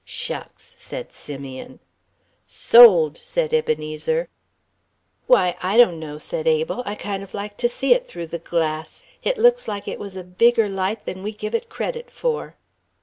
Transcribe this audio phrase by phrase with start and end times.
[0.03, 1.79] "Shucks," said Simeon.
[2.47, 4.29] "Sold," said Ebenezer.
[5.27, 8.39] "Why, I don't know," said Abel, "I kind of like to see it through the
[8.39, 9.03] glass.
[9.21, 12.55] It looks like it was a bigger light than we give it credit for."